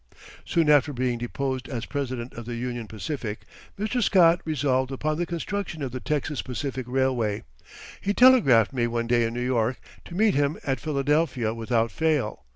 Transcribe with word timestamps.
Soon 0.45 0.67
after 0.67 0.93
being 0.93 1.19
deposed 1.19 1.69
as 1.69 1.85
president 1.85 2.33
of 2.33 2.45
the 2.47 2.55
Union 2.55 2.87
Pacific, 2.87 3.41
Mr. 3.77 4.01
Scott 4.01 4.41
resolved 4.45 4.91
upon 4.91 5.19
the 5.19 5.27
construction 5.27 5.83
of 5.83 5.91
the 5.91 5.99
Texas 5.99 6.41
Pacific 6.41 6.87
Railway. 6.89 7.43
He 8.01 8.11
telegraphed 8.11 8.73
me 8.73 8.87
one 8.87 9.05
day 9.05 9.25
in 9.25 9.33
New 9.35 9.45
York 9.45 9.79
to 10.05 10.15
meet 10.15 10.33
him 10.33 10.57
at 10.63 10.79
Philadelphia 10.79 11.53
without 11.53 11.91
fail. 11.91 12.45